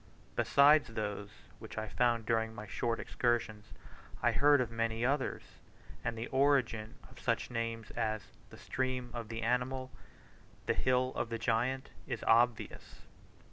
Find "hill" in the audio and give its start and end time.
10.73-11.13